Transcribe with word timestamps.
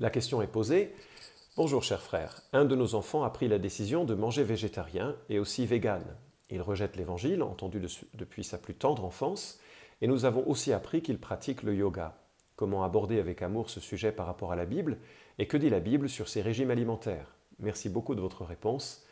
La 0.00 0.08
question 0.08 0.40
est 0.40 0.46
posée. 0.46 0.94
Bonjour 1.58 1.82
cher 1.82 2.00
frère, 2.00 2.40
un 2.54 2.64
de 2.64 2.74
nos 2.74 2.94
enfants 2.94 3.22
a 3.22 3.28
pris 3.28 3.48
la 3.48 3.58
décision 3.58 4.06
de 4.06 4.14
manger 4.14 4.44
végétarien 4.44 5.14
et 5.28 5.38
aussi 5.38 5.66
vegan. 5.66 6.02
Il 6.48 6.62
rejette 6.62 6.96
l'évangile, 6.96 7.42
entendu 7.42 7.82
depuis 8.14 8.42
sa 8.42 8.56
plus 8.56 8.74
tendre 8.74 9.04
enfance, 9.04 9.60
et 10.00 10.06
nous 10.06 10.24
avons 10.24 10.42
aussi 10.48 10.72
appris 10.72 11.02
qu'il 11.02 11.18
pratique 11.18 11.62
le 11.62 11.74
yoga. 11.74 12.16
Comment 12.56 12.82
aborder 12.82 13.20
avec 13.20 13.42
amour 13.42 13.68
ce 13.68 13.80
sujet 13.80 14.10
par 14.10 14.24
rapport 14.24 14.52
à 14.52 14.56
la 14.56 14.64
Bible 14.64 14.96
et 15.38 15.46
que 15.46 15.58
dit 15.58 15.68
la 15.68 15.80
Bible 15.80 16.08
sur 16.08 16.30
ces 16.30 16.40
régimes 16.40 16.70
alimentaires? 16.70 17.36
Merci 17.58 17.90
beaucoup 17.90 18.14
de 18.14 18.22
votre 18.22 18.46
réponse. 18.46 19.04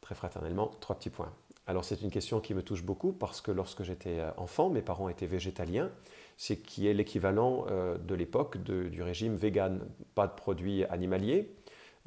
Très 0.00 0.14
fraternellement, 0.14 0.70
trois 0.80 0.96
petits 0.96 1.10
points. 1.10 1.34
Alors 1.68 1.84
c'est 1.84 2.00
une 2.00 2.10
question 2.10 2.40
qui 2.40 2.54
me 2.54 2.62
touche 2.62 2.82
beaucoup 2.82 3.12
parce 3.12 3.42
que 3.42 3.50
lorsque 3.50 3.82
j'étais 3.82 4.20
euh, 4.20 4.30
enfant, 4.38 4.70
mes 4.70 4.80
parents 4.80 5.10
étaient 5.10 5.26
végétaliens, 5.26 5.90
ce 6.38 6.54
qui 6.54 6.88
est 6.88 6.94
l'équivalent 6.94 7.66
euh, 7.68 7.98
de 7.98 8.14
l'époque 8.14 8.56
du 8.56 9.02
régime 9.02 9.36
vegan. 9.36 9.80
Pas 10.14 10.26
de 10.26 10.32
produits 10.32 10.84
animaliers, 10.86 11.54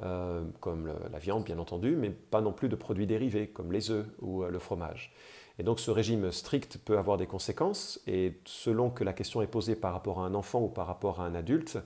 euh, 0.02 0.42
comme 0.58 0.92
la 1.12 1.18
viande 1.20 1.44
bien 1.44 1.60
entendu, 1.60 1.94
mais 1.94 2.10
pas 2.10 2.40
non 2.40 2.52
plus 2.52 2.68
de 2.68 2.74
produits 2.74 3.06
dérivés 3.06 3.46
comme 3.46 3.70
les 3.70 3.92
œufs 3.92 4.06
ou 4.20 4.42
le 4.42 4.58
fromage. 4.58 5.14
Et 5.60 5.62
donc 5.62 5.78
ce 5.78 5.92
régime 5.92 6.32
strict 6.32 6.78
peut 6.78 6.98
avoir 6.98 7.16
des 7.16 7.28
conséquences, 7.28 8.00
et 8.08 8.40
selon 8.44 8.90
que 8.90 9.04
la 9.04 9.12
question 9.12 9.42
est 9.42 9.46
posée 9.46 9.76
par 9.76 9.92
rapport 9.92 10.20
à 10.20 10.26
un 10.26 10.34
enfant 10.34 10.60
ou 10.62 10.68
par 10.68 10.88
rapport 10.88 11.20
à 11.20 11.26
un 11.26 11.36
adulte, 11.36 11.78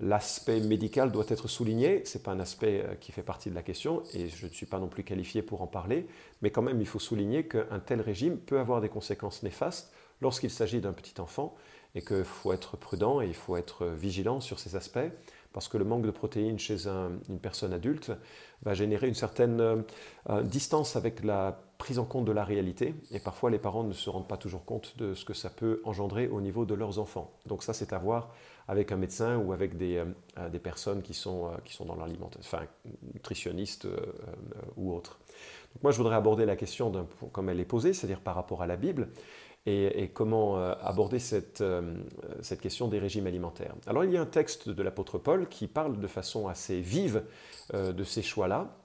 L'aspect 0.00 0.60
médical 0.60 1.10
doit 1.10 1.24
être 1.28 1.48
souligné, 1.48 2.04
ce 2.04 2.18
n'est 2.18 2.22
pas 2.22 2.30
un 2.30 2.40
aspect 2.40 2.84
euh, 2.84 2.94
qui 2.94 3.10
fait 3.10 3.22
partie 3.22 3.50
de 3.50 3.54
la 3.54 3.62
question, 3.62 4.02
et 4.14 4.28
je 4.28 4.46
ne 4.46 4.52
suis 4.52 4.66
pas 4.66 4.78
non 4.78 4.86
plus 4.86 5.02
qualifié 5.02 5.42
pour 5.42 5.60
en 5.60 5.66
parler, 5.66 6.06
mais 6.40 6.50
quand 6.50 6.62
même 6.62 6.80
il 6.80 6.86
faut 6.86 7.00
souligner 7.00 7.48
qu'un 7.48 7.80
tel 7.84 8.00
régime 8.00 8.38
peut 8.38 8.60
avoir 8.60 8.80
des 8.80 8.88
conséquences 8.88 9.42
néfastes 9.42 9.92
lorsqu'il 10.20 10.50
s'agit 10.50 10.80
d'un 10.80 10.92
petit 10.92 11.20
enfant, 11.20 11.56
et 11.94 12.02
qu'il 12.02 12.24
faut 12.24 12.52
être 12.52 12.76
prudent 12.76 13.20
et 13.20 13.26
il 13.26 13.34
faut 13.34 13.56
être 13.56 13.86
vigilant 13.86 14.40
sur 14.40 14.58
ces 14.58 14.76
aspects, 14.76 14.98
parce 15.52 15.68
que 15.68 15.78
le 15.78 15.84
manque 15.84 16.02
de 16.02 16.10
protéines 16.10 16.58
chez 16.58 16.86
une 16.86 17.40
personne 17.40 17.72
adulte 17.72 18.12
va 18.62 18.74
générer 18.74 19.08
une 19.08 19.14
certaine 19.14 19.60
euh, 19.60 19.76
euh, 20.30 20.42
distance 20.42 20.96
avec 20.96 21.24
la 21.24 21.60
prise 21.78 22.00
en 22.00 22.04
compte 22.04 22.24
de 22.24 22.32
la 22.32 22.44
réalité, 22.44 22.94
et 23.12 23.20
parfois 23.20 23.50
les 23.50 23.58
parents 23.58 23.84
ne 23.84 23.92
se 23.92 24.10
rendent 24.10 24.26
pas 24.26 24.36
toujours 24.36 24.64
compte 24.64 24.98
de 24.98 25.14
ce 25.14 25.24
que 25.24 25.32
ça 25.32 25.48
peut 25.48 25.80
engendrer 25.84 26.26
au 26.26 26.40
niveau 26.40 26.64
de 26.64 26.74
leurs 26.74 26.98
enfants. 26.98 27.30
Donc 27.46 27.62
ça 27.62 27.72
c'est 27.72 27.92
à 27.92 27.98
voir 27.98 28.34
avec 28.66 28.90
un 28.92 28.96
médecin 28.96 29.38
ou 29.38 29.52
avec 29.52 29.78
des, 29.78 29.96
euh, 30.38 30.48
des 30.50 30.58
personnes 30.58 31.02
qui 31.02 31.14
sont, 31.14 31.46
euh, 31.46 31.50
qui 31.64 31.72
sont 31.72 31.86
dans 31.86 31.94
l'alimentation, 31.94 32.40
enfin 32.40 32.66
nutritionnistes 33.14 33.86
euh, 33.86 33.96
ou 34.76 34.92
autres. 34.92 35.18
Donc 35.72 35.84
moi 35.84 35.92
je 35.92 35.96
voudrais 35.96 36.16
aborder 36.16 36.44
la 36.44 36.56
question 36.56 36.92
comme 37.32 37.48
elle 37.48 37.60
est 37.60 37.64
posée, 37.64 37.92
c'est-à-dire 37.92 38.20
par 38.20 38.34
rapport 38.34 38.60
à 38.60 38.66
la 38.66 38.76
Bible, 38.76 39.08
et, 39.66 40.08
comment 40.14 40.56
aborder 40.56 41.18
cette, 41.18 41.62
cette 42.40 42.60
question 42.60 42.88
des 42.88 42.98
régimes 42.98 43.26
alimentaires. 43.26 43.74
Alors 43.86 44.02
il 44.02 44.10
y 44.10 44.16
a 44.16 44.22
un 44.22 44.26
texte 44.26 44.70
de 44.70 44.82
l'apôtre 44.82 45.18
Paul 45.18 45.46
qui 45.46 45.66
parle 45.66 46.00
de 46.00 46.06
façon 46.06 46.48
assez 46.48 46.80
vive 46.80 47.22
de 47.74 48.04
ces 48.04 48.22
choix-là, 48.22 48.77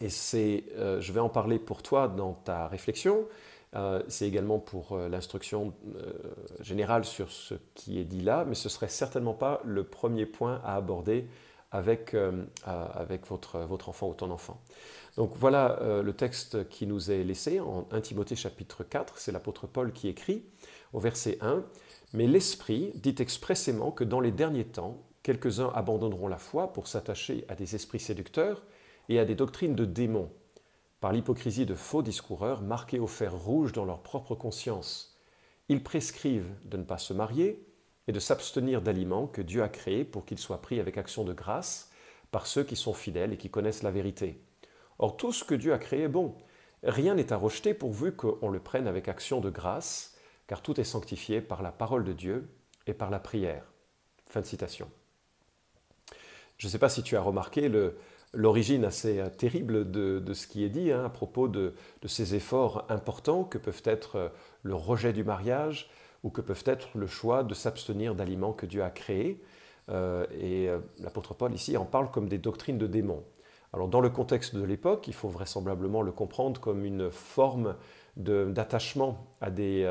et 0.00 0.08
c'est, 0.08 0.64
je 0.76 1.12
vais 1.12 1.20
en 1.20 1.28
parler 1.28 1.58
pour 1.58 1.82
toi 1.82 2.08
dans 2.08 2.34
ta 2.34 2.68
réflexion, 2.68 3.26
euh, 3.76 4.02
c'est 4.08 4.26
également 4.26 4.58
pour 4.58 4.92
euh, 4.92 5.08
l'instruction 5.08 5.72
euh, 5.94 6.12
générale 6.60 7.04
sur 7.04 7.30
ce 7.30 7.54
qui 7.74 8.00
est 8.00 8.04
dit 8.04 8.20
là, 8.20 8.44
mais 8.44 8.56
ce 8.56 8.68
serait 8.68 8.88
certainement 8.88 9.34
pas 9.34 9.60
le 9.64 9.84
premier 9.84 10.26
point 10.26 10.60
à 10.64 10.74
aborder 10.74 11.26
avec, 11.72 12.16
avec 12.64 13.28
votre, 13.28 13.60
votre 13.60 13.90
enfant 13.90 14.08
ou 14.08 14.14
ton 14.14 14.32
enfant. 14.32 14.60
Donc 15.16 15.34
voilà 15.36 15.78
le 16.02 16.12
texte 16.12 16.68
qui 16.68 16.84
nous 16.84 17.12
est 17.12 17.22
laissé 17.22 17.60
en 17.60 17.86
1 17.92 18.00
Timothée 18.00 18.34
chapitre 18.34 18.82
4, 18.82 19.18
c'est 19.18 19.30
l'apôtre 19.30 19.68
Paul 19.68 19.92
qui 19.92 20.08
écrit 20.08 20.42
au 20.92 20.98
verset 20.98 21.38
1, 21.40 21.62
Mais 22.12 22.26
l'Esprit 22.26 22.90
dit 22.96 23.14
expressément 23.20 23.92
que 23.92 24.02
dans 24.02 24.18
les 24.18 24.32
derniers 24.32 24.64
temps, 24.64 24.98
quelques-uns 25.22 25.70
abandonneront 25.72 26.26
la 26.26 26.38
foi 26.38 26.72
pour 26.72 26.88
s'attacher 26.88 27.44
à 27.48 27.54
des 27.54 27.76
esprits 27.76 28.00
séducteurs 28.00 28.64
et 29.10 29.18
à 29.18 29.24
des 29.26 29.34
doctrines 29.34 29.74
de 29.74 29.84
démons 29.84 30.30
par 31.00 31.12
l'hypocrisie 31.12 31.66
de 31.66 31.74
faux 31.74 32.00
discoureurs 32.00 32.62
marqués 32.62 33.00
au 33.00 33.08
fer 33.08 33.34
rouge 33.36 33.72
dans 33.72 33.84
leur 33.84 34.02
propre 34.02 34.36
conscience. 34.36 35.18
Ils 35.68 35.82
prescrivent 35.82 36.54
de 36.64 36.76
ne 36.76 36.84
pas 36.84 36.96
se 36.96 37.12
marier 37.12 37.66
et 38.06 38.12
de 38.12 38.20
s'abstenir 38.20 38.82
d'aliments 38.82 39.26
que 39.26 39.42
Dieu 39.42 39.64
a 39.64 39.68
créés 39.68 40.04
pour 40.04 40.24
qu'ils 40.24 40.38
soient 40.38 40.62
pris 40.62 40.78
avec 40.78 40.96
action 40.96 41.24
de 41.24 41.32
grâce 41.32 41.90
par 42.30 42.46
ceux 42.46 42.62
qui 42.62 42.76
sont 42.76 42.92
fidèles 42.92 43.32
et 43.32 43.36
qui 43.36 43.50
connaissent 43.50 43.82
la 43.82 43.90
vérité. 43.90 44.40
Or 45.00 45.16
tout 45.16 45.32
ce 45.32 45.42
que 45.42 45.56
Dieu 45.56 45.72
a 45.72 45.78
créé 45.78 46.02
est 46.02 46.08
bon. 46.08 46.36
Rien 46.84 47.16
n'est 47.16 47.32
à 47.32 47.36
rejeter 47.36 47.74
pourvu 47.74 48.12
qu'on 48.12 48.48
le 48.48 48.60
prenne 48.60 48.86
avec 48.86 49.08
action 49.08 49.40
de 49.40 49.50
grâce, 49.50 50.16
car 50.46 50.62
tout 50.62 50.80
est 50.80 50.84
sanctifié 50.84 51.40
par 51.40 51.62
la 51.62 51.72
parole 51.72 52.04
de 52.04 52.12
Dieu 52.12 52.48
et 52.86 52.94
par 52.94 53.10
la 53.10 53.18
prière. 53.18 53.64
Fin 54.28 54.40
de 54.40 54.46
citation. 54.46 54.88
Je 56.58 56.66
ne 56.66 56.70
sais 56.70 56.78
pas 56.78 56.88
si 56.88 57.02
tu 57.02 57.16
as 57.16 57.22
remarqué 57.22 57.68
le, 57.68 57.96
l'origine 58.32 58.84
assez 58.84 59.18
euh, 59.18 59.28
terrible 59.28 59.90
de, 59.90 60.32
ce 60.32 60.46
qui 60.46 60.64
est 60.64 60.68
dit 60.68 60.92
hein, 60.92 61.04
à 61.04 61.08
propos 61.08 61.48
de, 61.48 61.74
ces 62.06 62.34
efforts 62.34 62.86
importants 62.88 63.44
que 63.44 63.58
peuvent 63.58 63.82
être 63.84 64.16
euh, 64.16 64.28
le 64.62 64.74
rejet 64.74 65.12
du 65.12 65.24
mariage 65.24 65.90
ou 66.22 66.30
que 66.30 66.40
peuvent 66.40 66.64
être 66.66 66.88
le 66.96 67.06
choix 67.06 67.42
de 67.42 67.54
s'abstenir 67.54 68.14
d'aliments 68.14 68.52
que 68.52 68.66
Dieu 68.66 68.82
a 68.82 68.90
créés. 68.90 69.42
Euh, 69.88 70.26
et 70.38 70.68
l'apôtre 71.00 71.34
Paul 71.34 71.52
ici 71.54 71.76
en 71.76 71.86
parle 71.86 72.10
comme 72.10 72.28
des 72.28 72.38
doctrines 72.38 72.78
de 72.78 72.86
démons. 72.86 73.24
Alors 73.72 73.88
dans 73.88 74.00
le 74.00 74.10
contexte 74.10 74.54
de 74.54 74.62
l'époque, 74.62 75.08
il 75.08 75.14
faut 75.14 75.28
vraisemblablement 75.28 76.02
le 76.02 76.12
comprendre 76.12 76.60
comme 76.60 76.84
une 76.84 77.10
forme 77.10 77.76
d'attachement 78.16 79.26
à 79.40 79.50
des 79.50 79.88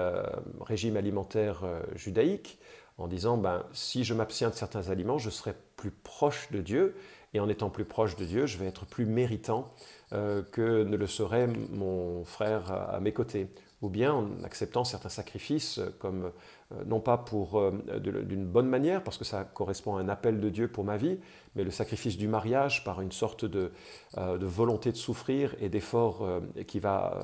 régimes 0.62 0.98
alimentaires 0.98 1.64
judaïques, 1.96 2.60
en 3.00 3.08
disant 3.08 3.38
ben, 3.38 3.64
si 3.72 4.04
je 4.04 4.14
m'abstiens 4.14 4.50
de 4.50 4.56
certains 4.56 4.90
aliments, 4.90 5.18
je 5.18 5.30
serai 5.30 5.56
plus 5.78 5.92
proche 5.92 6.52
de 6.52 6.62
Dieu 6.62 6.96
et 7.34 7.40
en 7.40 7.50
étant 7.50 7.70
plus 7.70 7.86
proche 7.86 8.16
de 8.16 8.26
Dieu, 8.26 8.46
je 8.46 8.58
vais 8.58 8.66
être 8.66 8.86
plus 8.86 9.06
méritant 9.06 9.70
euh, 10.14 10.42
que 10.42 10.84
ne 10.84 10.98
le 10.98 11.08
serait 11.08 11.48
mon 11.72 12.24
frère 12.26 12.72
à, 12.72 13.00
mes 13.00 13.14
côtés. 13.14 13.48
Ou 13.82 13.90
bien 13.90 14.12
en 14.12 14.44
acceptant 14.44 14.84
certains 14.84 15.10
sacrifices, 15.10 15.78
euh, 15.78 15.96
comme 16.00 16.32
euh, 16.74 16.84
non 16.86 17.00
pas 17.00 17.18
pour 17.18 17.72
d'une 18.00 18.46
bonne 18.46 18.68
manière, 18.68 19.04
parce 19.04 19.18
que 19.18 19.26
ça 19.26 19.44
correspond 19.44 19.98
à 19.98 20.02
un 20.02 20.10
appel 20.10 20.40
de 20.40 20.50
Dieu 20.50 20.68
pour 20.68 20.84
ma 20.84 20.98
vie, 20.98 21.20
mais 21.56 21.64
le 21.64 21.72
sacrifice 21.72 22.18
du 22.18 22.28
mariage 22.28 22.84
par 22.84 23.02
une 23.02 23.12
sorte 23.12 23.46
de, 23.46 23.72
volonté 24.16 24.92
de 24.92 24.98
souffrir 24.98 25.56
et 25.60 25.70
d'effort 25.70 26.28
qui 26.68 26.80
va 26.80 27.20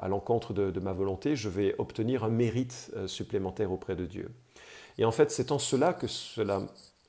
à 0.00 0.08
l'encontre 0.08 0.52
de, 0.52 0.80
ma 0.80 0.92
volonté, 0.92 1.36
je 1.36 1.48
vais 1.48 1.76
obtenir 1.78 2.24
un 2.24 2.28
mérite 2.28 2.90
supplémentaire 3.06 3.70
auprès 3.70 3.94
de 3.94 4.04
Dieu. 4.04 4.30
Et 4.98 5.04
en 5.04 5.12
fait, 5.12 5.30
c'est 5.30 5.52
en 5.52 5.60
cela 5.60 5.92
que 5.92 6.08
cela 6.08 6.62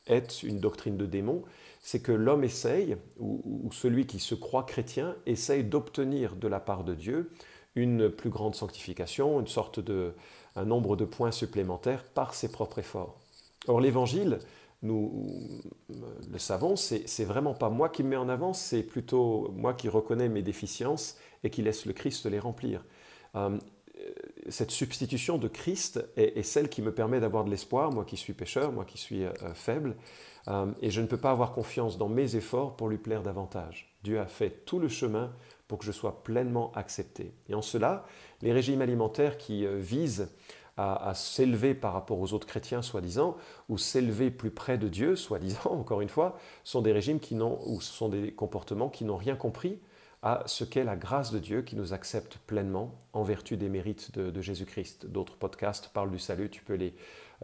est 0.06 0.44
une 0.44 0.60
doctrine 0.60 0.98
de 0.98 1.08
démon, 1.08 1.44
c'est 1.82 2.02
que 2.02 2.12
l'homme 2.12 2.44
essaye, 2.44 2.98
ou, 3.20 3.70
celui 3.72 4.06
qui 4.06 4.20
se 4.20 4.36
croit 4.36 4.64
chrétien, 4.64 5.16
essaye 5.26 5.64
d'obtenir 5.64 6.36
de 6.36 6.48
la 6.48 6.60
part 6.60 6.84
de 6.84 6.94
Dieu 6.94 7.32
une 7.76 8.10
plus 8.10 8.30
grande 8.30 8.56
sanctification, 8.56 9.40
une 9.40 9.48
sorte 9.48 9.80
de, 9.80 10.14
un 10.56 10.66
nombre 10.66 10.96
de 10.96 11.06
points 11.06 11.32
supplémentaires 11.32 12.04
par 12.04 12.34
ses 12.34 12.52
propres 12.52 12.80
efforts. 12.80 13.18
Or 13.68 13.80
l'évangile, 13.80 14.40
nous 14.82 15.28
le 16.32 16.40
savons, 16.40 16.76
c'est 16.76 17.26
vraiment 17.26 17.54
pas 17.54 17.70
moi 17.70 17.90
qui 17.90 18.04
me 18.04 18.10
mets 18.10 18.16
en 18.16 18.30
avant, 18.30 18.54
c'est 18.54 18.84
plutôt 18.84 19.52
moi 19.56 19.74
qui 19.74 19.90
reconnais 19.90 20.30
mes 20.30 20.42
déficiences 20.42 21.18
et 21.44 21.50
qui 21.50 21.62
laisse 21.62 21.86
le 21.86 21.94
Christ 21.94 22.26
les 22.26 22.40
remplir. 22.40 22.84
Euh, 23.36 23.58
cette 24.50 24.72
substitution 24.72 25.38
de 25.38 25.48
Christ 25.48 26.04
est, 26.16 26.44
celle 26.44 26.70
qui 26.70 26.82
me 26.82 26.94
permet 26.94 27.20
d'avoir 27.20 27.44
de 27.44 27.50
l'espoir, 27.50 27.92
moi 27.92 28.06
qui 28.06 28.18
suis 28.18 28.34
pécheur, 28.34 28.72
moi 28.72 28.86
qui 28.86 28.98
suis 28.98 29.26
euh, 29.26 29.34
faible, 29.54 29.96
euh, 30.48 30.72
et 30.82 30.92
je 30.92 31.02
ne 31.02 31.08
peux 31.08 31.18
pas 31.18 31.32
avoir 31.32 31.52
confiance 31.52 31.98
dans 31.98 32.10
mes 32.10 32.36
efforts 32.36 32.76
pour 32.76 32.90
lui 32.90 32.98
plaire 32.98 33.24
davantage. 33.24 33.96
Dieu 34.04 34.20
a 34.20 34.26
fait 34.26 34.66
tout 34.66 34.80
le 34.80 34.88
chemin 34.88 35.32
pour 35.68 35.78
que 35.78 35.86
je 35.86 35.92
sois 35.92 36.24
pleinement 36.24 36.72
accepté. 36.74 37.34
Et 37.48 37.56
en 37.56 37.62
cela, 37.62 38.06
les 38.42 38.52
régimes 38.52 38.82
alimentaires 38.82 39.38
qui 39.38 39.66
euh, 39.66 39.78
visent 39.78 40.30
à, 40.82 41.14
s'élever 41.14 41.74
par 41.74 41.92
rapport 41.92 42.22
aux 42.22 42.32
autres 42.32 42.48
chrétiens, 42.48 42.82
soi-disant, 42.82 43.36
ou 43.68 43.78
s'élever 43.78 44.32
plus 44.32 44.50
près 44.50 44.78
de 44.78 44.88
Dieu, 44.88 45.18
soi-disant, 45.18 45.60
encore 45.72 46.00
une 46.00 46.08
fois, 46.08 46.38
sont 46.64 46.82
des 46.82 46.94
régimes 46.94 47.20
qui 47.20 47.36
n'ont, 47.36 47.60
ou 47.66 47.82
sont 47.82 48.08
des 48.08 48.32
comportements 48.32 48.88
qui 48.88 49.04
n'ont 49.04 49.18
rien 49.18 49.36
compris 49.36 49.78
à 50.22 50.44
ce 50.48 50.64
qu'est 50.64 50.84
la 50.84 50.96
grâce 50.96 51.32
de 51.32 51.40
Dieu 51.40 51.62
qui 51.62 51.76
nous 51.76 51.94
accepte 51.94 52.38
pleinement 52.46 52.94
en 53.14 53.24
vertu 53.24 53.56
des 53.56 53.70
mérites 53.70 54.18
de, 54.18 54.42
Jésus-Christ. 54.42 55.06
D'autres 55.06 55.36
podcasts 55.36 55.90
parlent 55.90 56.12
du 56.12 56.20
salut, 56.20 56.50
tu 56.50 56.62
peux 56.62 56.74
les 56.74 56.94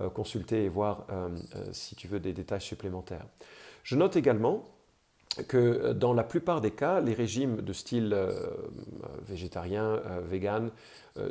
euh, 0.01 0.10
consulter 0.10 0.66
et 0.66 0.69
voir 0.69 1.06
euh, 1.10 1.30
euh, 1.56 1.69
si 1.72 1.95
tu 1.95 2.07
veux 2.07 2.19
des 2.19 2.33
détails 2.33 2.62
supplémentaires. 2.62 3.25
Je 3.83 3.95
note 3.95 4.18
également 4.18 4.66
que 5.48 5.94
dans 5.94 6.13
la 6.13 6.24
plupart 6.24 6.62
des 6.62 6.72
cas, 6.72 7.01
les 7.01 7.13
régimes 7.13 7.62
de 7.62 7.74
style 7.74 8.16
végétarien, 9.28 10.01
vegan, 10.24 10.71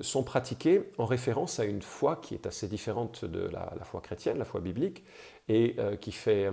sont 0.02 0.22
pratiqués 0.22 0.90
en 0.98 1.06
référence 1.06 1.58
à 1.58 1.64
une 1.64 1.80
foi 1.80 2.16
qui 2.16 2.34
est 2.34 2.46
assez 2.46 2.68
différente 2.68 3.24
de 3.24 3.48
la, 3.48 3.72
la 3.78 3.84
foi 3.84 4.02
chrétienne, 4.02 4.36
la 4.36 4.44
foi 4.44 4.60
biblique, 4.60 5.04
et 5.48 5.74
qui 6.02 6.12
fait 6.12 6.50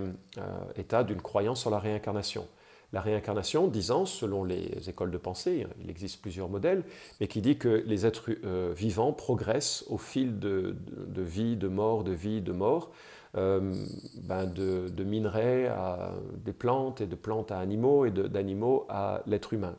état 0.76 1.04
d'une 1.04 1.20
croyance 1.20 1.66
en 1.66 1.70
la 1.70 1.78
réincarnation 1.78 2.48
la 2.92 3.00
réincarnation 3.00 3.68
disant, 3.68 4.04
selon 4.04 4.44
les 4.44 4.88
écoles 4.88 5.10
de 5.10 5.18
pensée, 5.18 5.66
il 5.82 5.90
existe 5.90 6.20
plusieurs 6.20 6.48
modèles, 6.48 6.84
mais 7.20 7.28
qui 7.28 7.40
dit 7.40 7.56
que 7.56 7.82
les 7.86 8.06
êtres 8.06 8.30
euh, 8.44 8.72
vivants 8.76 9.12
progressent 9.12 9.84
au 9.88 9.98
fil 9.98 10.38
de, 10.38 10.76
vie, 11.16 11.56
de 11.56 11.68
mort, 11.68 12.04
de 12.04 12.12
vie, 12.12 12.40
de 12.40 12.52
mort, 12.52 12.90
ben 13.34 14.44
de, 14.44 15.04
minerais 15.04 15.66
à 15.68 16.12
des 16.44 16.52
plantes 16.52 17.00
et 17.00 17.06
de 17.06 17.14
plantes 17.14 17.50
à 17.50 17.60
animaux 17.60 18.04
et 18.04 18.10
d'animaux 18.10 18.84
à 18.90 19.22
l'être 19.26 19.54
humain. 19.54 19.74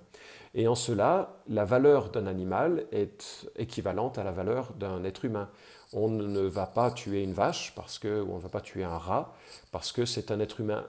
Et 0.56 0.68
en 0.68 0.76
cela, 0.76 1.38
la 1.48 1.66
valeur 1.66 2.10
d'un 2.10 2.28
animal 2.28 2.86
est 2.92 3.48
équivalente 3.56 4.18
à 4.18 4.24
la 4.24 4.32
valeur 4.32 4.74
d'un 4.74 5.04
être 5.04 5.26
humain. 5.26 5.50
On 5.94 6.10
ne 6.10 6.42
va 6.42 6.68
pas 6.68 6.92
tuer 6.92 7.24
une 7.24 7.34
vache 7.34 7.74
parce 7.76 7.98
que, 7.98 8.22
ou 8.22 8.32
on 8.32 8.38
ne 8.38 8.42
va 8.42 8.50
pas 8.50 8.62
tuer 8.62 8.84
un 8.84 8.98
rat 8.98 9.34
parce 9.72 9.92
que 9.92 10.06
c'est 10.06 10.32
un 10.32 10.40
être 10.40 10.60
humain 10.60 10.86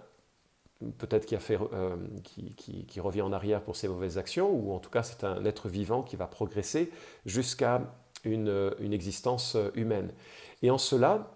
peut-être 0.98 1.26
euh, 1.50 1.96
qui, 2.22 3.00
revient 3.00 3.22
en 3.22 3.32
arrière 3.32 3.62
pour 3.62 3.76
ses 3.76 3.88
mauvaises 3.88 4.18
actions, 4.18 4.50
ou 4.50 4.72
en 4.72 4.78
tout 4.78 4.90
cas 4.90 5.02
c'est 5.02 5.24
un 5.24 5.44
être 5.44 5.68
vivant 5.68 6.02
qui 6.02 6.16
va 6.16 6.26
progresser 6.26 6.90
jusqu'à 7.26 7.82
une, 8.24 8.72
une, 8.78 8.92
existence 8.92 9.56
humaine. 9.74 10.10
Et 10.62 10.70
en 10.70 10.78
cela, 10.78 11.30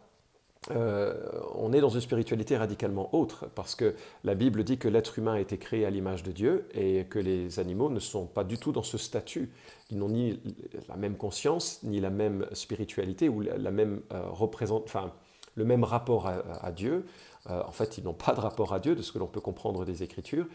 euh, 0.71 1.15
on 1.55 1.73
est 1.73 1.81
dans 1.81 1.89
une 1.89 2.01
spiritualité 2.01 2.57
radicalement 2.57 3.15
autre, 3.15 3.47
parce 3.55 3.75
que 3.75 3.95
la 4.25 4.35
Bible 4.35 4.65
dit 4.65 4.79
que 4.79 4.89
l'être 4.89 5.19
humain 5.19 5.35
a 5.35 5.41
été 5.41 5.57
créé 5.57 5.87
à 5.87 5.91
l'image 5.91 6.23
de 6.23 6.33
Dieu 6.33 6.69
et 6.75 7.05
que 7.05 7.19
les 7.19 7.59
animaux 7.59 7.91
ne 7.91 8.01
sont 8.01 8.27
pas 8.27 8.45
du 8.45 8.59
tout 8.59 8.73
dans 8.73 8.83
ce 8.83 8.99
statut. 8.99 9.51
Ils 9.91 9.99
n'ont 9.99 10.09
ni 10.09 10.41
la 10.89 10.97
même 10.97 11.17
conscience, 11.17 11.81
ni 11.83 12.01
la 12.01 12.11
même 12.11 12.47
spiritualité, 12.53 13.29
ou 13.29 13.41
la 13.41 13.71
même 13.71 14.01
euh, 14.13 14.23
enfin, 14.31 15.13
le 15.55 15.65
même 15.65 15.85
rapport 15.85 16.29
à, 16.29 16.71
Dieu. 16.73 17.05
Euh, 17.51 17.63
en 17.67 17.73
fait, 17.73 17.99
ils 17.99 18.05
n'ont 18.05 18.15
pas 18.15 18.35
de 18.35 18.41
rapport 18.41 18.75
à 18.75 18.81
Dieu, 18.81 18.95
de 18.95 19.03
ce 19.03 19.13
que 19.13 19.19
l'on 19.19 19.27
peut 19.27 19.41
comprendre 19.41 19.85
des 19.85 20.03
Écritures, 20.03 20.47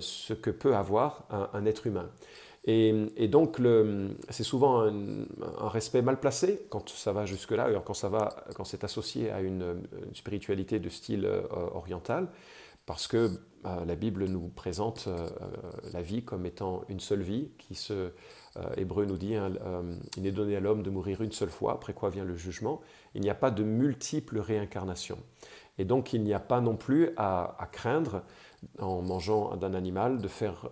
ce 0.00 0.32
que 0.32 0.50
peut 0.50 0.76
avoir 0.76 1.26
un 1.52 1.64
être 1.66 1.86
humain. 1.86 2.08
Et, 2.66 3.28
donc, 3.28 3.60
c'est 4.30 4.42
souvent 4.42 4.80
un, 4.80 5.68
respect 5.68 6.00
mal 6.00 6.18
placé 6.18 6.62
quand 6.70 6.88
ça 6.88 7.12
va 7.12 7.26
jusque-là, 7.26 7.68
quand, 7.84 7.92
ça 7.92 8.08
va, 8.08 8.36
quand 8.54 8.64
c'est 8.64 8.84
associé 8.84 9.30
à 9.30 9.40
une, 9.40 9.82
spiritualité 10.14 10.78
de 10.78 10.88
style 10.88 11.26
euh, 11.26 11.42
oriental, 11.74 12.28
parce 12.86 13.06
que 13.06 13.30
euh, 13.66 13.84
la 13.84 13.94
Bible 13.94 14.26
nous 14.26 14.48
présente 14.48 15.06
euh, 15.08 15.28
la 15.92 16.02
vie 16.02 16.22
comme 16.22 16.44
étant 16.44 16.84
une 16.88 17.00
seule 17.00 17.22
vie, 17.22 17.50
qui 17.58 17.74
se, 17.74 18.10
Hébreu 18.76 19.04
nous 19.04 19.16
dit, 19.16 19.34
hein, 19.34 19.52
il 20.16 20.22
n'est 20.22 20.30
donné 20.30 20.54
à 20.54 20.60
l'homme 20.60 20.82
de 20.82 20.90
mourir 20.90 21.22
une 21.22 21.32
seule 21.32 21.50
fois, 21.50 21.72
après 21.72 21.92
quoi 21.92 22.10
vient 22.10 22.24
le 22.24 22.36
jugement. 22.36 22.80
Il 23.14 23.20
n'y 23.20 23.30
a 23.30 23.34
pas 23.34 23.50
de 23.50 23.64
multiples 23.64 24.38
réincarnations. 24.38 25.18
Et 25.76 25.84
donc, 25.84 26.12
il 26.12 26.22
n'y 26.22 26.34
a 26.34 26.40
pas 26.40 26.60
non 26.60 26.76
plus 26.76 27.10
à, 27.16 27.68
craindre, 27.72 28.22
en 28.78 29.02
mangeant 29.02 29.56
d'un 29.56 29.74
animal, 29.74 30.18
de 30.18 30.28
faire 30.28 30.68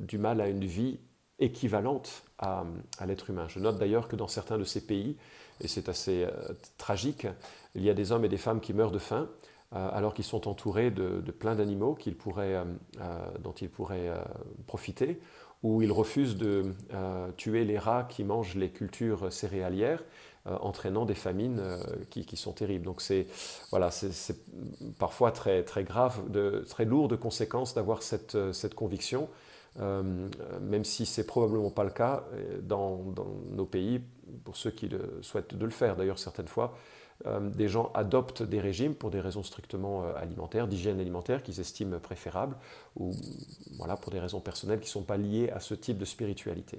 du 0.00 0.18
mal 0.18 0.40
à 0.40 0.48
une 0.48 0.64
vie 0.64 0.98
équivalente 1.40 2.22
à, 2.38 2.64
l'être 3.06 3.30
humain. 3.30 3.48
Je 3.48 3.58
note 3.58 3.78
d'ailleurs 3.78 4.08
que 4.08 4.16
dans 4.16 4.28
certains 4.28 4.58
de 4.58 4.64
ces 4.64 4.86
pays, 4.86 5.16
et 5.60 5.68
c'est 5.68 5.88
assez 5.88 6.24
euh, 6.24 6.30
tragique, 6.78 7.26
il 7.74 7.82
y 7.82 7.90
a 7.90 7.94
des 7.94 8.12
hommes 8.12 8.24
et 8.24 8.28
des 8.28 8.38
femmes 8.38 8.60
qui 8.60 8.72
meurent 8.72 8.90
de 8.90 8.98
faim 8.98 9.28
euh, 9.28 9.49
alors 9.72 10.14
qu'ils 10.14 10.24
sont 10.24 10.48
entourés 10.48 10.90
de, 10.90 11.20
plein 11.30 11.54
d'animaux 11.54 11.96
euh, 12.36 12.64
dont 13.38 13.52
ils 13.52 13.68
pourraient 13.68 14.10
profiter, 14.66 15.20
ou 15.62 15.82
ils 15.82 15.92
refusent 15.92 16.36
de 16.36 16.74
tuer 17.36 17.64
les 17.64 17.78
rats 17.78 18.04
qui 18.08 18.24
mangent 18.24 18.54
les 18.56 18.70
cultures 18.70 19.32
céréalières, 19.32 20.02
entraînant 20.46 21.04
des 21.04 21.14
famines 21.14 21.60
qui, 22.08 22.36
sont 22.36 22.52
terribles. 22.52 22.86
Donc 22.86 23.02
c'est 23.02 23.26
voilà, 23.70 23.90
parfois 24.98 25.32
très, 25.32 25.62
très 25.62 25.84
grave, 25.84 26.30
de, 26.30 26.64
très 26.68 26.86
lourd 26.86 27.08
de 27.08 27.16
conséquences 27.16 27.74
d'avoir 27.74 28.02
cette, 28.02 28.74
conviction 28.74 29.28
euh, 29.78 30.28
même 30.60 30.84
si 30.84 31.06
c'est 31.06 31.24
probablement 31.24 31.70
pas 31.70 31.84
le 31.84 31.90
cas 31.90 32.24
euh, 32.32 32.60
dans, 32.60 33.04
nos 33.50 33.64
pays 33.64 34.00
pour 34.44 34.56
ceux 34.56 34.70
qui 34.70 34.90
souhaitent 35.22 35.54
de 35.54 35.64
le 35.64 35.70
faire. 35.70 35.96
D'ailleurs, 35.96 36.18
certaines 36.18 36.48
fois, 36.48 36.74
euh, 36.74 36.76
des 37.26 37.68
gens 37.68 37.90
adoptent 37.94 38.42
des 38.42 38.60
régimes 38.60 38.94
pour 38.94 39.10
des 39.10 39.20
raisons 39.20 39.42
strictement 39.42 40.04
alimentaires, 40.14 40.66
d'hygiène 40.66 41.00
alimentaire, 41.00 41.42
qu'ils 41.42 41.60
estiment 41.60 41.98
préférables, 41.98 42.56
ou 42.96 43.12
voilà, 43.76 43.96
pour 43.96 44.10
des 44.10 44.18
raisons 44.18 44.40
personnelles 44.40 44.80
qui 44.80 44.86
ne 44.86 44.92
sont 44.92 45.02
pas 45.02 45.18
liées 45.18 45.50
à 45.50 45.60
ce 45.60 45.74
type 45.74 45.98
de 45.98 46.06
spiritualité. 46.06 46.78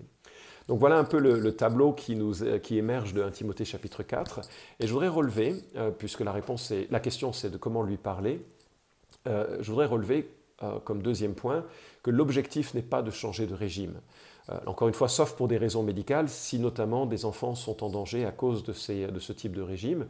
Donc 0.68 0.80
voilà 0.80 0.98
un 0.98 1.04
peu 1.04 1.20
le, 1.20 1.56
tableau 1.56 1.94
qui, 1.94 2.16
nous, 2.16 2.34
qui, 2.64 2.78
émerge 2.78 3.14
de 3.14 3.22
1 3.22 3.32
Timothée 3.32 3.66
chapitre 3.66 4.04
4. 4.04 4.42
Et 4.80 4.88
je 4.88 4.92
voudrais 4.92 5.10
relever, 5.10 5.56
puisque 6.00 6.22
la, 6.22 6.32
réponse 6.32 6.72
est, 6.72 6.88
la 6.90 7.00
question 7.00 7.34
c'est 7.34 7.52
de 7.52 7.58
comment 7.58 7.84
lui 7.84 7.98
parler, 7.98 8.42
je 9.26 9.70
voudrais 9.70 9.86
relever 9.86 10.28
euh, 10.64 10.78
comme 10.84 11.02
deuxième 11.02 11.34
point, 11.34 11.66
que 12.04 12.12
l'objectif 12.12 12.76
n'est 12.76 12.84
pas 12.84 13.02
de 13.02 13.10
changer 13.10 13.48
de 13.48 13.56
régime. 13.56 13.96
Euh, 14.52 14.60
encore 14.66 14.88
une 14.88 14.94
fois, 14.94 15.08
sauf 15.08 15.34
pour 15.34 15.48
des 15.48 15.58
raisons 15.58 15.84
médicales, 15.84 16.30
si 16.30 16.60
notamment 16.60 17.06
des 17.06 17.26
enfants 17.26 17.56
sont 17.56 17.84
en 17.84 17.90
danger 17.90 18.26
à 18.26 18.32
cause 18.32 18.64
de, 18.64 18.74
ce 18.74 19.34
type 19.34 19.56
de 19.56 19.62
régime. 19.62 20.08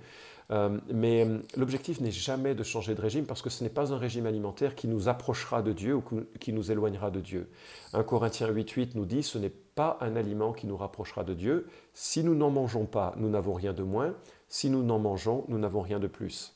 Euh, 0.51 0.77
mais 0.91 1.25
l'objectif 1.55 2.01
n'est 2.01 2.11
jamais 2.11 2.55
de 2.55 2.63
changer 2.63 2.93
de 2.93 3.01
régime 3.01 3.25
parce 3.25 3.41
que 3.41 3.49
ce 3.49 3.63
n'est 3.63 3.69
pas 3.69 3.93
un 3.93 3.97
régime 3.97 4.25
alimentaire 4.25 4.75
qui 4.75 4.87
nous 4.87 5.07
approchera 5.07 5.61
de 5.61 5.71
Dieu 5.71 5.95
ou 5.95 6.03
qui 6.39 6.51
nous 6.51 6.71
éloignera 6.71 7.09
de 7.09 7.21
Dieu. 7.21 7.49
1 7.93 8.03
Corinthiens 8.03 8.51
8.8 8.51 8.91
nous 8.95 9.05
dit 9.05 9.23
ce 9.23 9.37
n'est 9.37 9.53
pas 9.75 9.97
un 10.01 10.15
aliment 10.17 10.51
qui 10.51 10.67
nous 10.67 10.75
rapprochera 10.75 11.23
de 11.23 11.33
Dieu. 11.33 11.67
Si 11.93 12.23
nous 12.23 12.35
n'en 12.35 12.49
mangeons 12.49 12.85
pas, 12.85 13.13
nous 13.17 13.29
n'avons 13.29 13.53
rien 13.53 13.71
de 13.71 13.83
moins. 13.83 14.13
Si 14.49 14.69
nous 14.69 14.83
n'en 14.83 14.99
mangeons, 14.99 15.45
nous 15.47 15.57
n'avons 15.57 15.81
rien 15.81 15.99
de 15.99 16.07
plus. 16.07 16.53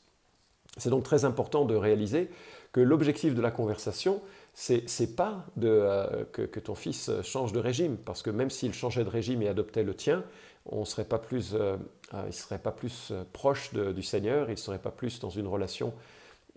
C'est 0.76 0.90
donc 0.90 1.04
très 1.04 1.24
important 1.24 1.64
de 1.64 1.74
réaliser 1.74 2.28
que 2.72 2.82
l'objectif 2.82 3.34
de 3.34 3.40
la 3.40 3.50
conversation, 3.50 4.20
c'est 4.58 5.14
pas 5.14 5.44
euh, 5.62 6.24
que, 6.32 6.60
ton 6.60 6.74
fils 6.74 7.10
change 7.22 7.52
de 7.52 7.58
régime, 7.60 7.98
parce 7.98 8.22
que 8.22 8.30
même 8.30 8.48
s'il 8.48 8.72
changeait 8.72 9.04
de 9.04 9.10
régime 9.10 9.42
et 9.42 9.48
adoptait 9.48 9.82
le 9.82 9.94
tien, 9.94 10.24
on 10.64 10.86
serait 10.86 11.04
pas 11.04 11.18
plus, 11.18 11.52
euh, 11.52 11.76
euh, 12.14 12.24
il 12.26 12.32
serait 12.32 12.58
pas 12.58 12.72
plus 12.72 13.12
proche 13.34 13.74
du 13.74 14.02
Seigneur, 14.02 14.48
il 14.48 14.52
ne 14.52 14.56
serait 14.56 14.78
pas 14.78 14.90
plus 14.90 15.20
dans 15.20 15.28
une 15.28 15.46
relation 15.46 15.92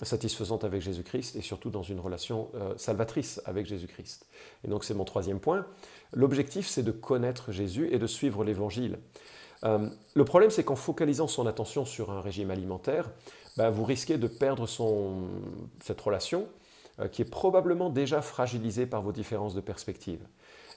satisfaisante 0.01 0.63
avec 0.63 0.81
Jésus-Christ 0.81 1.35
et 1.35 1.41
surtout 1.41 1.69
dans 1.69 1.83
une 1.83 1.99
relation 1.99 2.49
salvatrice 2.77 3.41
avec 3.43 3.65
Jésus-Christ. 3.65 4.25
Et 4.63 4.69
donc 4.69 4.85
c'est 4.85 4.93
mon 4.93 5.03
troisième 5.03 5.41
point. 5.41 5.65
L'objectif, 6.13 6.69
c'est 6.69 6.83
de 6.83 6.93
connaître 6.93 7.51
Jésus 7.51 7.89
et 7.91 7.99
de 7.99 8.07
suivre 8.07 8.45
l'Évangile. 8.45 8.97
le 9.61 10.23
problème, 10.23 10.51
c'est 10.51 10.63
qu'en 10.63 10.77
focalisant 10.77 11.27
son 11.27 11.45
attention 11.47 11.83
sur 11.83 12.11
un 12.11 12.21
régime 12.21 12.49
alimentaire, 12.49 13.11
bah, 13.57 13.69
vous 13.69 13.83
risquez 13.83 14.17
de 14.17 14.27
perdre 14.27 14.69
cette 15.81 15.99
relation 15.99 16.47
qui 17.07 17.21
est 17.21 17.29
probablement 17.29 17.89
déjà 17.89 18.21
fragilisée 18.21 18.85
par 18.85 19.01
vos 19.01 19.11
différences 19.11 19.55
de 19.55 19.61
perspective. 19.61 20.19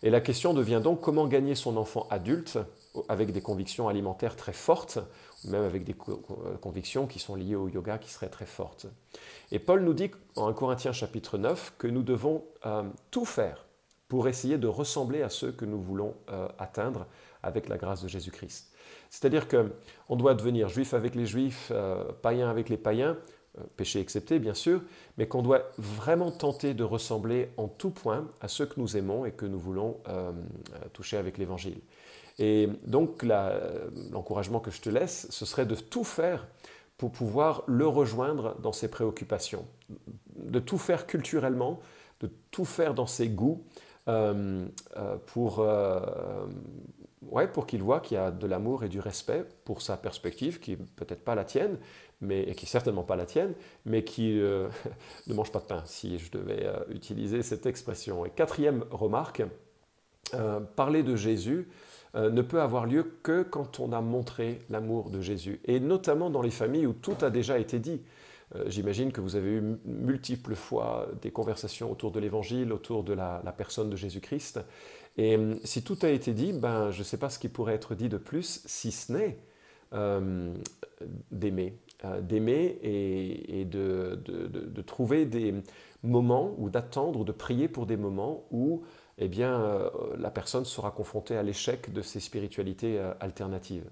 Et 0.05 0.11
la 0.11 0.21
question 0.21 0.53
devient 0.53 0.81
donc 0.83 1.01
comment 1.01 1.29
gagner 1.29 1.55
son 1.55 1.77
enfant 1.77 2.09
adulte 2.11 2.59
avec 3.09 3.33
des 3.33 3.41
convictions 3.41 3.89
alimentaires 3.89 4.35
très 4.35 4.53
fortes, 4.53 4.99
même 5.45 5.63
avec 5.63 5.85
des 5.85 5.95
euh, 6.09 6.57
convictions 6.61 7.07
qui 7.07 7.21
sont 7.21 7.37
liées 7.37 7.55
au 7.55 7.69
yoga 7.69 7.99
qui 7.99 8.11
seraient 8.11 8.29
très 8.29 8.47
fortes. 8.47 8.87
Et 9.53 9.61
Paul 9.61 9.83
nous 9.83 9.95
dit 9.95 10.11
en 10.35 10.49
1 10.49 10.53
Corinthiens 10.55 10.93
chapitre 10.93 11.39
9 11.39 11.75
que 11.79 11.87
nous 11.87 12.03
devons 12.03 12.45
euh, 12.67 12.83
tout 13.12 13.25
faire 13.25 13.64
pour 14.09 14.29
essayer 14.29 14.59
de 14.59 14.67
ressembler 14.67 15.23
à 15.23 15.31
ceux 15.31 15.52
que 15.52 15.64
nous 15.64 15.81
voulons 15.81 16.14
atteindre 16.59 17.07
avec 17.43 17.67
la 17.71 17.79
grâce 17.79 18.02
de 18.02 18.09
Jésus-Christ. 18.09 18.73
C'est-à-dire 19.11 19.47
qu'on 19.47 20.17
doit 20.17 20.35
devenir 20.35 20.69
juif 20.69 20.95
avec 20.95 21.14
les 21.14 21.26
juifs, 21.26 21.71
euh, 21.71 22.05
païen 22.23 22.49
avec 22.49 22.69
les 22.69 22.76
païens, 22.76 23.11
euh, 23.11 23.41
péché 23.76 24.00
excepté 24.00 24.38
bien 24.38 24.54
sûr, 24.54 24.82
mais 25.18 25.26
qu'on 25.26 25.42
doit 25.42 25.62
vraiment 25.78 26.30
tenter 26.30 26.75
de 26.75 26.85
ressembler 26.85 27.50
en 27.56 27.68
tout 27.68 27.90
point 27.90 28.26
à 28.40 28.49
ceux 28.49 28.66
que 28.66 28.80
nous 28.80 28.97
aimons 28.97 29.26
et 29.26 29.32
que 29.32 29.47
nous 29.47 29.59
voulons 29.59 29.99
euh, 30.09 30.32
toucher 30.92 31.16
avec 31.16 31.38
l'Évangile. 31.38 31.80
Et 32.38 32.68
donc 32.87 33.23
l'encouragement 33.23 34.61
que 34.61 34.71
je 34.71 34.80
te 34.80 34.88
laisse, 34.88 35.26
ce 35.30 35.44
serait 35.44 35.66
de 35.66 35.75
tout 35.75 36.04
faire 36.04 36.47
pour 36.97 37.12
pouvoir 37.12 37.62
le 37.66 37.87
rejoindre 37.87 38.56
dans 38.61 38.73
ses 38.73 38.88
préoccupations, 38.88 39.66
de 40.37 40.59
tout 40.59 40.78
faire 40.78 41.06
culturellement, 41.06 41.80
de 42.21 42.30
tout 42.50 42.64
faire 42.64 42.94
dans 42.94 43.06
ses 43.06 43.28
goûts 43.28 43.64
pour 45.26 45.62
ouais, 47.30 47.49
pour 47.49 47.66
qu'il 47.66 47.82
voit 47.82 48.00
qu'il 48.00 48.16
y 48.16 48.21
a 48.21 48.30
de 48.30 48.47
l'amour 48.47 48.85
et 48.85 48.88
du 48.88 49.00
respect 49.00 49.44
pour 49.64 49.82
sa 49.82 49.97
perspective, 49.97 50.61
qui 50.61 50.73
n'est 50.73 50.76
peut-être 50.97 51.25
pas 51.25 51.35
la 51.35 51.44
tienne, 51.44 51.78
mais, 52.23 52.43
et 52.45 52.55
qui 52.55 52.64
n'est 52.64 52.71
certainement 52.71 53.02
pas 53.02 53.17
la 53.17 53.26
tienne, 53.26 53.52
mais 53.85 54.05
qui 54.05 54.41
euh, 54.41 54.69
ne 55.26 55.35
mange 55.35 55.52
pas 55.52 55.59
de 55.59 55.64
pain, 55.64 55.83
si 55.85 56.19
je 56.19 56.31
devais 56.31 56.64
euh, 56.64 56.79
utiliser 56.91 57.43
cette 57.43 57.67
expression. 57.67 58.25
Et 58.25 58.31
quatrième 58.31 58.85
remarque, 58.91 59.43
euh, 60.35 60.61
parler 60.61 61.02
de 61.02 61.17
Jésus 61.17 61.69
ne 62.14 62.43
peut 62.43 62.61
avoir 62.61 62.85
lieu 62.85 63.17
que 63.23 63.43
quand 63.43 63.81
on 63.81 63.91
a 63.91 64.02
montré 64.02 64.61
l'amour 64.69 65.09
de 65.09 65.23
Jésus, 65.23 65.61
et 65.64 65.81
notamment 65.81 66.29
dans 66.29 66.43
les 66.43 66.50
familles 66.50 66.85
où 66.87 66.93
tout 66.93 67.17
a 67.23 67.31
déjà 67.31 67.59
été 67.59 67.79
dit. 67.79 68.02
J'imagine 68.67 69.12
que 69.12 69.23
vous 69.23 69.35
avez 69.35 69.49
eu 69.49 69.79
multiples 69.87 70.55
fois 70.55 71.09
des 71.23 71.31
conversations 71.31 71.91
autour 71.91 72.11
de 72.11 72.21
l'Évangile, 72.21 72.71
autour 72.75 73.02
de 73.02 73.14
la, 73.14 73.41
personne 73.57 73.88
de 73.88 73.97
Jésus-Christ, 73.97 74.61
et 75.17 75.38
si 75.64 75.83
tout 75.83 75.97
a 76.02 76.11
été 76.11 76.35
dit, 76.35 76.52
ben, 76.52 76.91
je 76.91 76.99
ne 76.99 77.05
sais 77.05 77.17
pas 77.17 77.31
ce 77.31 77.38
qui 77.38 77.49
pourrait 77.49 77.73
être 77.73 77.95
dit 77.95 78.11
de 78.11 78.19
plus, 78.19 78.61
si 78.67 78.93
ce 78.93 79.11
n'est 79.11 79.38
d'aimer. 81.31 81.79
Euh, 82.04 82.21
d'aimer 82.21 82.78
et, 82.82 83.64
de, 83.64 84.21
de, 84.25 84.82
trouver 84.82 85.25
des 85.25 85.54
moments 86.02 86.52
ou 86.59 86.68
d'attendre 86.68 87.21
ou 87.21 87.25
de 87.25 87.30
prier 87.30 87.68
pour 87.68 87.87
des 87.87 87.97
moments 87.97 88.44
où 88.50 88.82
eh 89.18 89.28
bien, 89.28 89.88
la 90.18 90.30
personne 90.32 90.64
sera 90.64 90.90
confrontée 90.90 91.37
à 91.37 91.44
l'échec 91.44 91.92
de 91.92 92.02
ses 92.02 92.18
spiritualités 92.18 92.99
alternatives. 93.21 93.88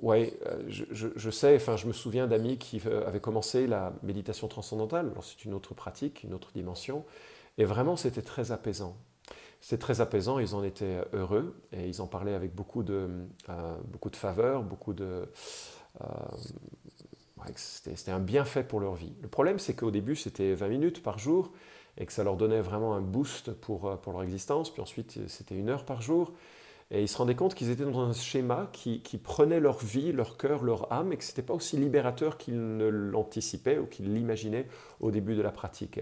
oui, 0.00 0.32
je, 0.68 1.08
je, 1.14 1.30
sais, 1.30 1.56
enfin, 1.56 1.76
je 1.76 1.86
me 1.86 1.92
souviens 1.92 2.26
d'amis 2.26 2.56
qui 2.56 2.80
avaient 3.06 3.20
commencé 3.20 3.66
la 3.66 3.92
méditation 4.02 4.48
transcendantale. 4.48 5.10
Alors, 5.10 5.24
c'est 5.24 5.44
une 5.44 5.52
autre 5.52 5.74
pratique, 5.74 6.22
une 6.22 6.32
autre 6.32 6.52
dimension. 6.54 7.04
Et 7.58 7.66
vraiment, 7.66 7.96
c'était 7.96 8.22
très 8.22 8.50
apaisant. 8.50 8.96
C'était 9.60 9.78
très 9.80 10.00
apaisant, 10.00 10.38
ils 10.38 10.54
en 10.54 10.62
étaient 10.62 11.00
heureux 11.12 11.60
et 11.72 11.88
ils 11.88 12.00
en 12.00 12.06
parlaient 12.06 12.34
avec 12.34 12.54
beaucoup 12.54 12.82
de, 12.82 13.08
beaucoup 13.90 14.10
de 14.10 14.16
faveur, 14.16 14.62
beaucoup 14.62 14.94
de. 14.94 15.28
C'était 17.56 18.10
un 18.10 18.20
bienfait 18.20 18.62
pour 18.62 18.80
leur 18.80 18.94
vie. 18.94 19.12
Le 19.22 19.28
problème, 19.28 19.58
c'est 19.58 19.74
qu'au 19.74 19.90
début, 19.90 20.16
c'était 20.16 20.54
20 20.54 20.68
minutes 20.68 21.02
par 21.02 21.18
jour 21.18 21.52
et 21.96 22.06
que 22.06 22.12
ça 22.12 22.22
leur 22.22 22.36
donnait 22.36 22.60
vraiment 22.60 22.94
un 22.94 23.00
boost 23.00 23.52
pour, 23.52 23.98
pour 24.00 24.12
leur 24.12 24.22
existence. 24.22 24.70
Puis 24.70 24.82
ensuite, 24.82 25.18
c'était 25.28 25.56
une 25.56 25.68
heure 25.68 25.84
par 25.84 26.02
jour. 26.02 26.32
Et 26.90 27.02
ils 27.02 27.08
se 27.08 27.18
rendaient 27.18 27.34
compte 27.34 27.54
qu'ils 27.54 27.68
étaient 27.70 27.84
dans 27.84 28.00
un 28.00 28.14
schéma 28.14 28.70
qui, 28.72 29.02
qui, 29.02 29.18
prenait 29.18 29.60
leur 29.60 29.78
vie, 29.78 30.10
leur 30.10 30.38
cœur, 30.38 30.64
leur 30.64 30.90
âme, 30.90 31.12
et 31.12 31.18
que 31.18 31.24
ce 31.24 31.30
n'était 31.32 31.42
pas 31.42 31.52
aussi 31.52 31.76
libérateur 31.76 32.38
qu'ils 32.38 32.76
ne 32.78 32.86
l'anticipaient 32.86 33.78
ou 33.78 33.86
qu'ils 33.86 34.14
l'imaginaient 34.14 34.66
au 35.00 35.10
début 35.10 35.34
de 35.34 35.42
la 35.42 35.50
pratique. 35.50 36.00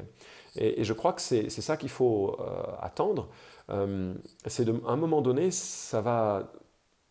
Et, 0.54 0.84
je 0.84 0.92
crois 0.92 1.12
que 1.12 1.20
c'est 1.20 1.50
ça 1.50 1.76
qu'il 1.76 1.88
faut 1.88 2.36
euh, 2.38 2.62
attendre. 2.80 3.28
Euh, 3.70 4.14
c'est 4.46 4.68
à 4.68 4.72
un 4.92 4.96
moment 4.96 5.22
donné, 5.22 5.50
ça 5.50 6.00
va 6.00 6.52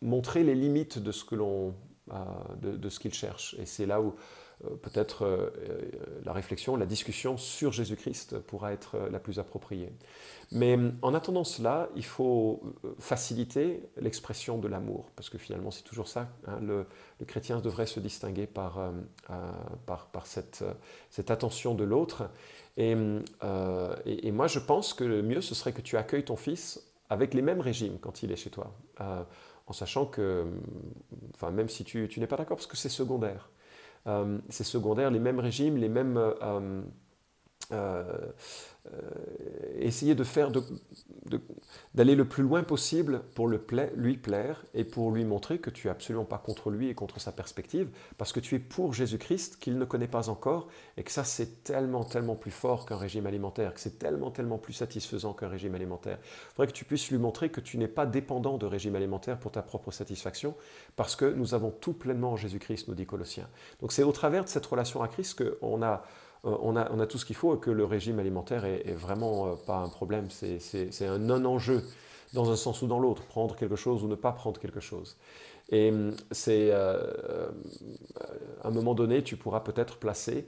montrer 0.00 0.42
les 0.42 0.54
limites 0.54 0.98
de 0.98 1.12
ce 1.12 1.24
que 1.24 1.34
l'on, 1.34 1.68
euh, 1.68 1.70
de, 2.60 2.88
ce 2.88 2.98
qu'ils 3.00 3.14
cherchent. 3.14 3.54
Et 3.58 3.66
c'est 3.66 3.86
là 3.86 4.00
où 4.00 4.14
euh, 4.64 4.70
peut-être 4.76 5.26
euh, 5.26 5.50
euh, 5.68 5.80
la 6.24 6.32
réflexion, 6.32 6.76
la 6.76 6.86
discussion 6.86 7.36
sur 7.36 7.72
Jésus-Christ 7.72 8.38
pourra 8.38 8.72
être 8.72 8.96
la 9.10 9.18
plus 9.18 9.38
appropriée. 9.38 9.92
Mais 10.50 10.78
en 11.02 11.12
attendant 11.12 11.44
cela, 11.44 11.88
il 11.94 12.04
faut 12.04 12.62
faciliter 12.98 13.82
l'expression 14.00 14.58
de 14.58 14.68
l'amour, 14.68 15.10
parce 15.14 15.28
que 15.28 15.38
finalement 15.38 15.70
c'est 15.70 15.82
toujours 15.82 16.08
ça. 16.08 16.28
Hein, 16.46 16.60
le, 16.62 16.86
chrétien 17.26 17.60
devrait 17.60 17.86
se 17.86 18.00
distinguer 18.00 18.46
par, 18.46 18.92
par, 19.86 20.26
cette, 20.26 20.62
attention 21.28 21.74
de 21.74 21.84
l'autre. 21.84 22.30
Et, 22.76 22.94
moi 22.94 24.46
je 24.46 24.58
pense 24.60 24.94
que 24.94 25.04
le 25.04 25.22
mieux 25.22 25.40
ce 25.40 25.54
serait 25.54 25.72
que 25.72 25.82
tu 25.82 25.96
accueilles 25.96 26.24
ton 26.24 26.36
fils 26.36 26.80
avec 27.10 27.34
les 27.34 27.42
mêmes 27.42 27.60
régimes 27.60 27.98
quand 28.00 28.22
il 28.22 28.30
est 28.30 28.36
chez 28.36 28.50
toi, 28.50 28.72
en 29.66 29.72
sachant 29.72 30.06
que, 30.06 30.46
enfin, 31.34 31.50
même 31.50 31.68
si 31.68 31.84
tu, 31.84 32.08
n'es 32.16 32.26
pas 32.26 32.36
d'accord, 32.36 32.56
parce 32.56 32.66
que 32.66 32.76
c'est 32.76 32.88
secondaire. 32.88 33.50
Euh, 34.06 34.38
c'est 34.48 34.64
secondaire, 34.64 35.10
les 35.10 35.18
mêmes 35.18 35.40
régimes, 35.40 35.76
les 35.76 35.88
mêmes... 35.88 36.16
Euh, 37.72 38.04
euh, 38.92 39.00
essayer 39.80 40.14
de 40.14 40.22
faire 40.22 40.52
d'aller 41.94 42.14
le 42.14 42.24
plus 42.24 42.44
loin 42.44 42.62
possible 42.62 43.22
pour 43.34 43.48
le 43.48 43.60
lui 43.96 44.16
plaire 44.16 44.64
et 44.74 44.84
pour 44.84 45.10
lui 45.10 45.24
montrer 45.24 45.58
que 45.58 45.70
tu 45.70 45.88
es 45.88 45.90
absolument 45.90 46.24
pas 46.24 46.38
contre 46.38 46.70
lui 46.70 46.88
et 46.88 46.94
contre 46.94 47.18
sa 47.20 47.32
perspective 47.32 47.88
parce 48.16 48.32
que 48.32 48.38
tu 48.38 48.54
es 48.54 48.58
pour 48.60 48.94
Jésus-Christ 48.94 49.58
qu'il 49.58 49.76
ne 49.78 49.84
connaît 49.84 50.06
pas 50.06 50.28
encore 50.28 50.68
et 50.96 51.02
que 51.02 51.10
ça 51.10 51.24
c'est 51.24 51.64
tellement 51.64 52.04
tellement 52.04 52.36
plus 52.36 52.52
fort 52.52 52.86
qu'un 52.86 52.96
régime 52.96 53.26
alimentaire 53.26 53.74
que 53.74 53.80
c'est 53.80 53.98
tellement 53.98 54.30
tellement 54.30 54.58
plus 54.58 54.72
satisfaisant 54.72 55.32
qu'un 55.32 55.48
régime 55.48 55.74
alimentaire. 55.74 56.18
Il 56.22 56.54
faudrait 56.54 56.68
que 56.68 56.76
tu 56.76 56.84
puisses 56.84 57.10
lui 57.10 57.18
montrer 57.18 57.50
que 57.50 57.60
tu 57.60 57.78
n'es 57.78 57.88
pas 57.88 58.06
dépendant 58.06 58.56
de 58.56 58.66
régime 58.66 58.94
alimentaire 58.94 59.38
pour 59.38 59.50
ta 59.50 59.62
propre 59.62 59.90
satisfaction 59.90 60.54
parce 60.94 61.16
que 61.16 61.24
nous 61.24 61.54
avons 61.54 61.70
tout 61.70 61.92
pleinement 61.92 62.32
en 62.32 62.36
Jésus-Christ 62.36 62.86
nous 62.86 62.94
dit 62.94 63.06
Colossiens. 63.06 63.48
Donc 63.80 63.92
c'est 63.92 64.04
au 64.04 64.12
travers 64.12 64.44
de 64.44 64.48
cette 64.48 64.66
relation 64.66 65.02
à 65.02 65.08
Christ 65.08 65.42
qu'on 65.42 65.82
a 65.82 66.04
euh, 66.44 66.56
on 66.60 66.76
a, 66.76 67.06
tout 67.06 67.18
ce 67.18 67.24
qu'il 67.24 67.36
faut 67.36 67.56
et 67.56 67.58
que 67.58 67.70
le 67.70 67.84
régime 67.84 68.18
alimentaire 68.18 68.64
est, 68.64 68.92
vraiment 68.92 69.46
euh, 69.46 69.54
pas 69.54 69.78
un 69.78 69.88
problème, 69.88 70.28
c'est 70.30 71.06
un 71.06 71.18
non-enjeu 71.18 71.82
dans 72.32 72.50
un 72.50 72.56
sens 72.56 72.82
ou 72.82 72.86
dans 72.86 72.98
l'autre, 72.98 73.22
prendre 73.22 73.56
quelque 73.56 73.76
chose 73.76 74.04
ou 74.04 74.08
ne 74.08 74.14
pas 74.14 74.32
prendre 74.32 74.60
quelque 74.60 74.80
chose. 74.80 75.16
Et 75.70 75.90
hum, 75.90 76.14
c'est 76.30 76.68
euh, 76.70 77.48
à 78.62 78.68
un 78.68 78.70
moment 78.70 78.94
donné, 78.94 79.22
tu 79.22 79.36
pourras 79.36 79.60
peut-être 79.60 79.98
placer 79.98 80.46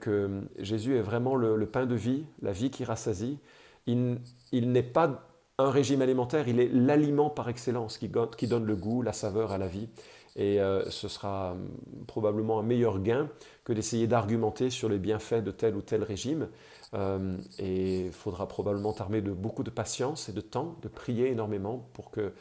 que 0.00 0.42
Jésus 0.58 0.96
est 0.96 1.00
vraiment 1.00 1.34
le, 1.34 1.66
pain 1.66 1.84
de 1.84 1.96
vie, 1.96 2.26
la 2.42 2.52
vie 2.52 2.70
qui 2.70 2.84
rassasie. 2.84 3.40
Il, 3.86 4.20
n'est 4.52 4.84
pas 4.84 5.26
un 5.58 5.70
régime 5.70 6.00
alimentaire, 6.00 6.46
il 6.46 6.60
est 6.60 6.68
l'aliment 6.72 7.28
par 7.28 7.48
excellence 7.48 7.98
qui, 7.98 8.08
donne 8.08 8.64
le 8.64 8.76
goût, 8.76 9.02
la 9.02 9.12
saveur 9.12 9.50
à 9.50 9.58
la 9.58 9.66
vie. 9.66 9.88
Et 10.36 10.60
euh, 10.60 10.88
ce 10.90 11.08
sera 11.08 11.52
hum, 11.52 11.68
probablement 12.06 12.58
un 12.58 12.62
meilleur 12.62 13.00
gain 13.00 13.28
que 13.64 13.72
d'essayer 13.72 14.06
d'argumenter 14.06 14.70
sur 14.70 14.88
les 14.88 14.98
bienfaits 14.98 15.42
de 15.42 15.50
tel 15.50 15.76
ou 15.76 15.82
tel 15.82 16.02
régime. 16.02 16.48
Euh, 16.94 17.36
et 17.58 18.06
il 18.06 18.12
faudra 18.12 18.46
probablement 18.46 18.92
t'armer 18.92 19.20
de 19.20 19.32
beaucoup 19.32 19.62
de 19.62 19.70
patience 19.70 20.28
et 20.28 20.32
de 20.32 20.40
temps, 20.40 20.76
de 20.82 20.88
prier 20.88 21.28
énormément 21.28 21.88
pour 21.92 22.10
que 22.10 22.32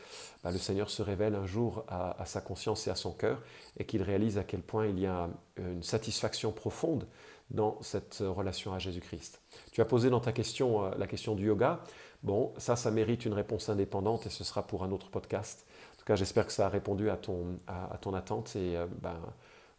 bah, 0.44 0.52
le 0.52 0.58
Seigneur 0.58 0.90
se 0.90 1.02
révèle 1.02 1.36
un 1.36 1.46
jour 1.46 1.86
à, 1.88 2.26
sa 2.26 2.42
conscience 2.42 2.88
et 2.88 2.92
à 2.92 2.96
son 2.96 3.12
cœur 3.12 3.42
et 3.78 3.86
qu'il 3.86 4.04
réalise 4.04 4.38
à 4.38 4.44
quel 4.44 4.62
point 4.62 4.86
il 4.86 5.00
y 5.00 5.08
a 5.08 5.30
une 5.58 5.82
satisfaction 5.82 6.52
profonde 6.52 7.08
dans 7.50 7.78
cette 7.82 8.18
relation 8.20 8.74
à 8.74 8.80
Jésus-Christ. 8.80 9.40
Tu 9.72 9.82
as 9.82 9.86
posé 9.86 10.10
dans 10.10 10.20
ta 10.20 10.32
question 10.32 10.86
euh, 10.86 10.92
la 10.98 11.08
question 11.08 11.36
du 11.36 11.48
yoga. 11.48 11.82
Bon, 12.24 12.54
ça, 12.58 12.76
ça 12.76 12.92
mérite 12.92 13.26
une 13.26 13.34
réponse 13.34 13.70
indépendante 13.70 14.26
et 14.26 14.30
ce 14.30 14.44
sera 14.44 14.64
pour 14.64 14.84
un 14.84 14.92
autre 14.92 15.10
podcast 15.10 15.66
tout 16.04 16.08
cas, 16.08 16.16
j'espère 16.18 16.46
que 16.46 16.52
ça 16.52 16.66
a 16.66 16.70
répondu 16.70 17.10
à 17.10 17.16
ton, 17.16 17.58
à, 17.66 17.98
ton 17.98 18.14
attente 18.14 18.58
et 18.58 18.76
euh, 18.76 18.88
ben, 19.02 19.16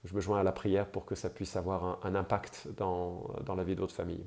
je 0.05 0.15
me 0.15 0.21
joins 0.23 0.41
à 0.41 0.43
la 0.43 0.53
prière 0.53 0.87
pour 0.91 1.05
que 1.05 1.15
ça 1.15 1.29
puisse 1.29 1.55
avoir 1.55 1.99
un, 2.03 2.15
impact 2.15 2.69
dans, 2.79 3.27
dans 3.45 3.55
la 3.55 3.63
vie 3.63 3.75
de 3.75 3.81
votre 3.81 3.95
famille. 3.95 4.25